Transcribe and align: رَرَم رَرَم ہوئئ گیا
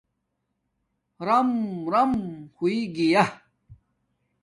رَرَم 1.27 1.51
رَرَم 1.93 2.13
ہوئئ 2.57 2.79
گیا 2.95 3.23